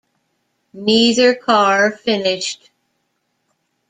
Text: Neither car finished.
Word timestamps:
Neither 0.73 1.35
car 1.35 1.91
finished. 1.91 2.71